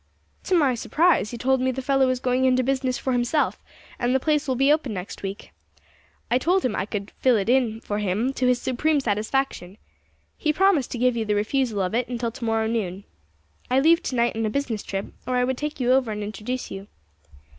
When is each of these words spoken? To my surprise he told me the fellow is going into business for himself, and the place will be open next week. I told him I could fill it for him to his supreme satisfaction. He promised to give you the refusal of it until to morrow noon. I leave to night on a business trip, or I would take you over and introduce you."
To 0.45 0.55
my 0.57 0.73
surprise 0.73 1.29
he 1.29 1.37
told 1.37 1.61
me 1.61 1.69
the 1.69 1.79
fellow 1.83 2.09
is 2.09 2.19
going 2.19 2.45
into 2.45 2.63
business 2.63 2.97
for 2.97 3.13
himself, 3.13 3.61
and 3.99 4.15
the 4.15 4.19
place 4.19 4.47
will 4.47 4.55
be 4.55 4.73
open 4.73 4.95
next 4.95 5.21
week. 5.21 5.51
I 6.31 6.39
told 6.39 6.65
him 6.65 6.75
I 6.75 6.87
could 6.87 7.11
fill 7.19 7.37
it 7.37 7.83
for 7.83 7.99
him 7.99 8.33
to 8.33 8.47
his 8.47 8.59
supreme 8.59 8.99
satisfaction. 8.99 9.77
He 10.39 10.53
promised 10.53 10.89
to 10.93 10.97
give 10.97 11.15
you 11.15 11.25
the 11.25 11.35
refusal 11.35 11.81
of 11.81 11.93
it 11.93 12.07
until 12.07 12.31
to 12.31 12.43
morrow 12.43 12.65
noon. 12.65 13.03
I 13.69 13.79
leave 13.79 14.01
to 14.01 14.15
night 14.15 14.35
on 14.35 14.43
a 14.43 14.49
business 14.49 14.81
trip, 14.81 15.05
or 15.27 15.35
I 15.35 15.43
would 15.43 15.59
take 15.59 15.79
you 15.79 15.91
over 15.91 16.09
and 16.11 16.23
introduce 16.23 16.71
you." 16.71 16.87